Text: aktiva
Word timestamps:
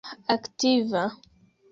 aktiva 0.35 1.03